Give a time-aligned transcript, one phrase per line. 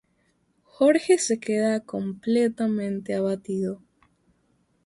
[0.63, 3.83] Jorge se queda completamente abatido.